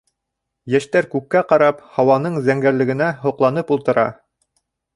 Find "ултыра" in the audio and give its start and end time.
3.77-4.09